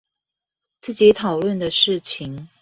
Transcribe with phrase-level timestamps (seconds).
[0.79, 2.49] 自己討論的事情